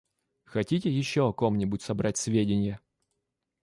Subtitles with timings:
[0.45, 2.79] Хотите еще о ком-нибудь собрать сведения?